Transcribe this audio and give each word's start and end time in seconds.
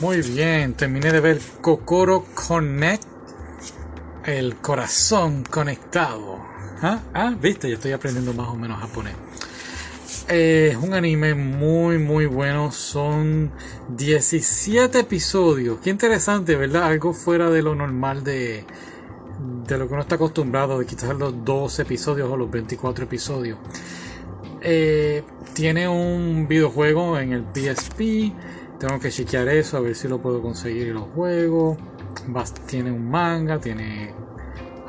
Muy 0.00 0.22
bien, 0.22 0.74
terminé 0.74 1.10
de 1.10 1.18
ver 1.18 1.40
Kokoro 1.60 2.24
Connect, 2.32 3.02
el 4.26 4.54
corazón 4.54 5.42
conectado. 5.42 6.38
¿Ah? 6.80 7.00
ah, 7.12 7.34
viste, 7.40 7.68
ya 7.68 7.74
estoy 7.74 7.90
aprendiendo 7.90 8.32
más 8.32 8.46
o 8.46 8.54
menos 8.54 8.78
japonés. 8.78 9.16
Es 10.28 10.76
un 10.76 10.94
anime 10.94 11.34
muy 11.34 11.98
muy 11.98 12.26
bueno, 12.26 12.70
son 12.70 13.50
17 13.88 15.00
episodios. 15.00 15.80
Qué 15.80 15.90
interesante, 15.90 16.54
¿verdad? 16.54 16.84
Algo 16.84 17.12
fuera 17.12 17.50
de 17.50 17.60
lo 17.62 17.74
normal 17.74 18.22
de, 18.22 18.64
de 19.66 19.78
lo 19.78 19.88
que 19.88 19.94
uno 19.94 20.02
está 20.02 20.14
acostumbrado, 20.14 20.78
de 20.78 20.86
quizás 20.86 21.16
los 21.18 21.44
12 21.44 21.82
episodios 21.82 22.30
o 22.30 22.36
los 22.36 22.48
24 22.48 23.04
episodios. 23.04 23.58
Eh, 24.60 25.24
tiene 25.54 25.88
un 25.88 26.46
videojuego 26.46 27.18
en 27.18 27.32
el 27.32 27.44
PSP. 27.52 28.32
Tengo 28.78 29.00
que 29.00 29.10
chequear 29.10 29.48
eso, 29.48 29.76
a 29.76 29.80
ver 29.80 29.96
si 29.96 30.06
lo 30.06 30.18
puedo 30.18 30.40
conseguir 30.40 30.88
y 30.88 30.92
lo 30.92 31.02
juego. 31.02 31.76
Tiene 32.66 32.92
un 32.92 33.10
manga, 33.10 33.58
tiene 33.58 34.14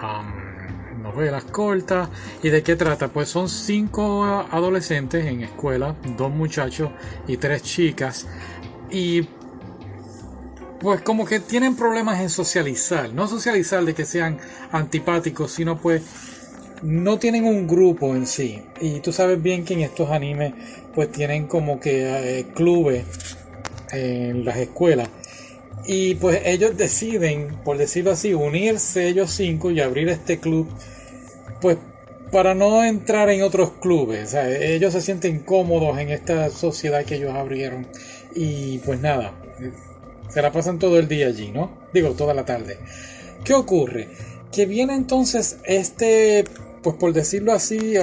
um, 0.02 1.02
novelas 1.02 1.46
cortas. 1.46 2.10
¿Y 2.44 2.50
de 2.50 2.62
qué 2.62 2.76
trata? 2.76 3.08
Pues 3.08 3.30
son 3.30 3.50
cinco 3.50 4.24
adolescentes 4.24 5.26
en 5.26 5.42
escuela, 5.42 5.96
dos 6.18 6.32
muchachos 6.32 6.92
y 7.28 7.38
tres 7.38 7.64
chicas. 7.64 8.28
Y 8.92 9.28
pues 10.80 11.02
como 11.02 11.26
que 11.26 11.40
tienen 11.40 11.76
problemas 11.76 12.20
en 12.20 12.30
socializar. 12.30 13.12
No 13.14 13.28
socializar 13.28 13.84
de 13.84 13.96
que 13.96 14.06
sean 14.06 14.38
antipáticos, 14.72 15.52
sino 15.52 15.80
pues 15.80 16.04
no 16.84 17.18
tienen 17.18 17.46
un 17.46 17.68
grupo 17.68 18.16
en 18.16 18.28
sí. 18.28 18.62
Y 18.80 19.00
tú 19.00 19.12
sabes 19.12 19.42
bien 19.42 19.66
que 19.66 19.74
en 19.74 19.82
estos 19.82 20.12
animes 20.12 20.54
pues 20.94 21.12
tienen 21.12 21.48
como 21.48 21.80
que 21.80 22.40
eh, 22.40 22.48
clubes 22.54 23.29
en 23.92 24.46
las 24.46 24.58
escuelas. 24.58 25.10
Y 25.86 26.16
pues 26.16 26.42
ellos 26.46 26.78
deciden, 26.78 27.58
por 27.64 27.78
decirlo 27.78 28.12
así, 28.12 28.34
unirse 28.34 29.08
ellos 29.08 29.32
cinco 29.32 29.72
y 29.72 29.80
abrir 29.80 30.10
este 30.10 30.40
club. 30.40 30.68
Pues 31.62 31.78
para 32.32 32.54
no 32.54 32.84
entrar 32.84 33.30
en 33.30 33.42
otros 33.42 33.72
clubes. 33.82 34.34
ellos 34.34 34.94
se 34.94 35.02
sienten 35.02 35.40
cómodos 35.40 35.98
en 35.98 36.10
esta 36.10 36.50
sociedad 36.50 37.04
que 37.06 37.16
ellos 37.16 37.34
abrieron. 37.34 37.88
Y 38.36 38.80
pues 38.80 39.00
nada, 39.00 39.34
se 40.30 40.42
la 40.42 40.52
pasan 40.52 40.80
todo 40.80 41.00
el 41.00 41.08
día 41.08 41.28
allí, 41.28 41.52
¿no? 41.52 41.72
Digo, 41.94 42.12
toda 42.12 42.34
la 42.34 42.46
tarde. 42.46 42.78
¿Qué 43.44 43.54
ocurre? 43.54 44.10
Que 44.52 44.66
viene 44.66 44.94
entonces 44.94 45.58
este 45.64 46.44
pues 46.82 46.96
por 46.96 47.12
decirlo 47.12 47.52
así, 47.52 47.96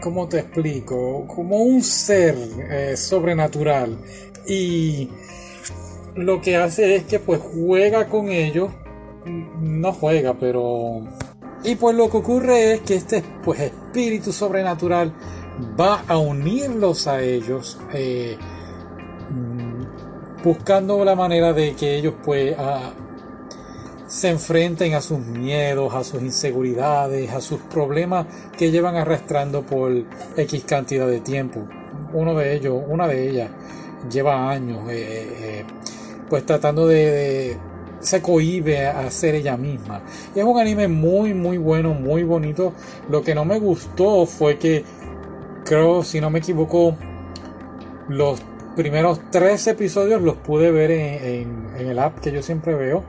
¿cómo 0.00 0.28
te 0.28 0.40
explico? 0.40 1.26
Como 1.26 1.56
un 1.56 1.82
ser 1.82 2.34
eh, 2.70 2.96
sobrenatural. 2.96 3.98
Y 4.46 5.10
lo 6.14 6.40
que 6.40 6.56
hace 6.56 6.96
es 6.96 7.04
que 7.04 7.18
pues 7.18 7.40
juega 7.40 8.08
con 8.08 8.28
ellos. 8.28 8.70
No 9.60 9.92
juega, 9.92 10.34
pero... 10.34 11.02
Y 11.64 11.74
pues 11.74 11.96
lo 11.96 12.08
que 12.08 12.18
ocurre 12.18 12.74
es 12.74 12.80
que 12.82 12.94
este 12.94 13.24
pues 13.42 13.60
espíritu 13.60 14.32
sobrenatural 14.32 15.12
va 15.78 16.04
a 16.06 16.16
unirlos 16.16 17.06
a 17.06 17.22
ellos. 17.22 17.78
Eh, 17.92 18.36
mm, 19.30 20.44
buscando 20.44 21.04
la 21.04 21.16
manera 21.16 21.52
de 21.52 21.74
que 21.74 21.96
ellos 21.96 22.14
pues 22.24 22.54
se 24.06 24.28
enfrenten 24.28 24.94
a 24.94 25.00
sus 25.00 25.18
miedos, 25.18 25.92
a 25.94 26.04
sus 26.04 26.22
inseguridades, 26.22 27.32
a 27.32 27.40
sus 27.40 27.60
problemas 27.62 28.26
que 28.56 28.70
llevan 28.70 28.96
arrastrando 28.96 29.62
por 29.62 29.92
X 30.36 30.64
cantidad 30.64 31.08
de 31.08 31.20
tiempo. 31.20 31.66
Uno 32.12 32.34
de 32.34 32.54
ellos, 32.54 32.80
una 32.86 33.08
de 33.08 33.28
ellas, 33.28 33.50
lleva 34.10 34.50
años 34.50 34.88
eh, 34.90 35.28
eh, 35.40 35.64
pues 36.28 36.44
tratando 36.44 36.86
de, 36.86 37.56
se 38.00 38.22
cohibe 38.22 38.86
a 38.86 39.10
ser 39.10 39.34
ella 39.34 39.56
misma. 39.56 40.02
Y 40.34 40.40
es 40.40 40.44
un 40.44 40.58
anime 40.58 40.88
muy, 40.88 41.34
muy 41.34 41.58
bueno, 41.58 41.94
muy 41.94 42.22
bonito. 42.22 42.72
Lo 43.10 43.22
que 43.22 43.34
no 43.34 43.44
me 43.44 43.58
gustó 43.58 44.26
fue 44.26 44.58
que, 44.58 44.84
creo, 45.64 46.02
si 46.02 46.20
no 46.20 46.30
me 46.30 46.40
equivoco, 46.40 46.96
los 48.08 48.42
primeros 48.76 49.20
tres 49.30 49.66
episodios 49.66 50.20
los 50.20 50.36
pude 50.36 50.70
ver 50.70 50.90
en 50.90 51.74
el 51.78 51.98
app 51.98 52.20
que 52.20 52.30
yo 52.30 52.42
siempre 52.42 52.74
veo 52.74 53.04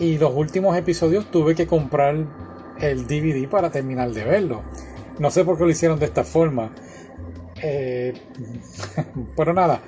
y 0.00 0.16
los 0.18 0.34
últimos 0.34 0.76
episodios 0.76 1.30
tuve 1.30 1.54
que 1.54 1.66
comprar 1.66 2.16
el 2.80 3.06
DVD 3.06 3.46
para 3.48 3.70
terminar 3.70 4.10
de 4.10 4.24
verlo. 4.24 4.62
No 5.18 5.30
sé 5.30 5.44
por 5.44 5.58
qué 5.58 5.64
lo 5.64 5.70
hicieron 5.70 5.98
de 5.98 6.06
esta 6.06 6.24
forma. 6.24 6.70
Eh, 7.62 8.14
pero 9.36 9.52
nada, 9.52 9.82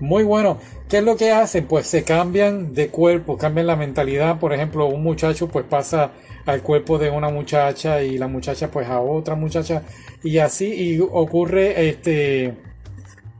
muy 0.00 0.24
bueno. 0.24 0.58
¿Qué 0.88 0.98
es 0.98 1.04
lo 1.04 1.16
que 1.16 1.30
hacen? 1.30 1.66
Pues 1.66 1.86
se 1.86 2.02
cambian 2.02 2.74
de 2.74 2.88
cuerpo, 2.88 3.36
cambian 3.36 3.66
la 3.66 3.76
mentalidad. 3.76 4.38
Por 4.38 4.52
ejemplo, 4.52 4.86
un 4.86 5.02
muchacho 5.02 5.48
pues 5.48 5.64
pasa 5.66 6.12
al 6.46 6.62
cuerpo 6.62 6.98
de 6.98 7.10
una 7.10 7.28
muchacha 7.28 8.02
y 8.02 8.18
la 8.18 8.26
muchacha 8.26 8.70
pues 8.70 8.88
a 8.88 9.00
otra 9.00 9.34
muchacha 9.34 9.82
y 10.24 10.38
así 10.38 10.66
y 10.66 11.00
ocurre 11.00 11.88
este 11.88 12.54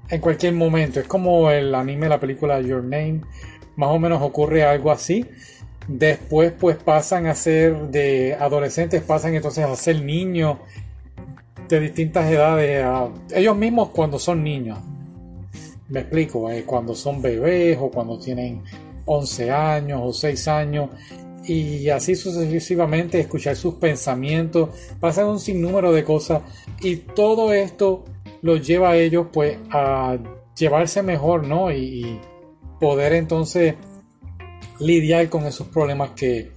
en 0.08 0.20
cualquier 0.20 0.52
momento. 0.52 1.00
Es 1.00 1.06
como 1.06 1.50
el 1.50 1.74
anime, 1.74 2.08
la 2.08 2.20
película 2.20 2.60
Your 2.60 2.84
Name. 2.84 3.22
Más 3.76 3.90
o 3.90 3.98
menos 3.98 4.20
ocurre 4.22 4.62
algo 4.62 4.90
así. 4.90 5.26
Después 5.88 6.52
pues 6.52 6.76
pasan 6.76 7.26
a 7.26 7.34
ser 7.34 7.88
de 7.88 8.36
adolescentes, 8.38 9.02
pasan 9.02 9.34
entonces 9.34 9.64
a 9.64 9.74
ser 9.76 10.02
niños 10.02 10.58
de 11.68 11.80
distintas 11.80 12.30
edades, 12.30 12.84
ellos 13.32 13.56
mismos 13.56 13.90
cuando 13.90 14.18
son 14.18 14.42
niños. 14.42 14.78
Me 15.90 16.00
explico, 16.00 16.50
eh, 16.50 16.64
cuando 16.64 16.94
son 16.94 17.20
bebés 17.20 17.78
o 17.80 17.90
cuando 17.90 18.18
tienen 18.18 18.62
11 19.04 19.50
años 19.50 20.00
o 20.02 20.12
6 20.12 20.48
años 20.48 20.90
y 21.44 21.88
así 21.88 22.14
sucesivamente 22.14 23.18
escuchar 23.18 23.56
sus 23.56 23.74
pensamientos, 23.74 24.70
pasan 25.00 25.26
un 25.26 25.40
sinnúmero 25.40 25.92
de 25.92 26.04
cosas 26.04 26.42
y 26.80 26.96
todo 26.96 27.52
esto 27.52 28.04
los 28.42 28.66
lleva 28.66 28.90
a 28.90 28.96
ellos 28.96 29.26
pues 29.32 29.58
a 29.70 30.16
llevarse 30.56 31.02
mejor, 31.02 31.46
¿no? 31.46 31.72
y 31.72 32.20
poder 32.80 33.12
entonces 33.12 33.74
lidiar 34.80 35.28
con 35.28 35.44
esos 35.44 35.68
problemas 35.68 36.10
que, 36.10 36.52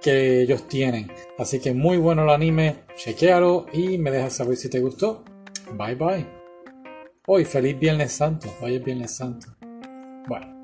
que 0.00 0.42
ellos 0.42 0.66
tienen. 0.68 1.10
Así 1.38 1.58
que 1.58 1.74
muy 1.74 1.98
bueno 1.98 2.22
el 2.22 2.30
anime, 2.30 2.76
chequealo 2.96 3.66
y 3.72 3.98
me 3.98 4.10
dejas 4.10 4.36
saber 4.36 4.56
si 4.56 4.70
te 4.70 4.80
gustó. 4.80 5.24
Bye 5.76 5.94
bye. 5.96 6.39
Hoy, 7.26 7.44
feliz 7.44 7.78
Viernes 7.78 8.12
Santo. 8.12 8.48
Hoy 8.62 8.76
es 8.76 8.84
Viernes 8.84 9.14
Santo. 9.14 9.46
Bueno. 10.26 10.59